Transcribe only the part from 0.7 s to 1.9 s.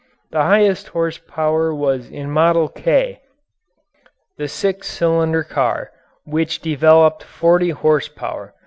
horsepower